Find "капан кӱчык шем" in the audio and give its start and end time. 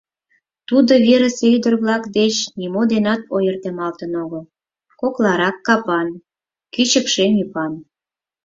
5.67-7.33